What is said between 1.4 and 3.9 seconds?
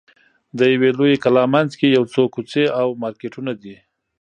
منځ کې یو څو کوڅې او مارکېټونه دي.